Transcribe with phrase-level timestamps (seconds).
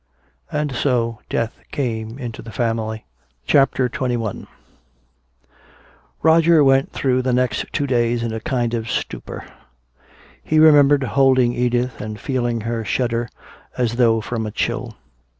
[0.51, 3.05] And so death came into the family.
[3.45, 4.47] CHAPTER XXI
[6.23, 9.45] Roger went through the next two days in a kind of a stupor.
[10.43, 13.29] He remembered holding Edith and feeling her shudder
[13.77, 14.95] as though from a chill.